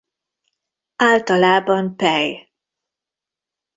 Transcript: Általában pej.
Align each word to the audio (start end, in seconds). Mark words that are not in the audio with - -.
Általában 0.95 1.95
pej. 1.95 2.49